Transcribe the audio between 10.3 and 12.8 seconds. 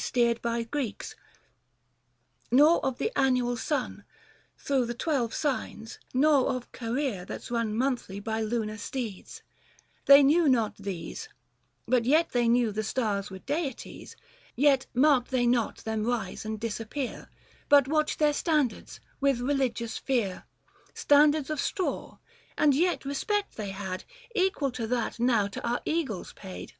not these; But yet they knew